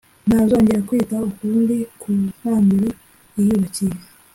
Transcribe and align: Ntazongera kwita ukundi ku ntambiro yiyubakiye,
Ntazongera 0.27 0.85
kwita 0.87 1.15
ukundi 1.29 1.77
ku 1.99 2.09
ntambiro 2.29 2.89
yiyubakiye, 3.37 3.95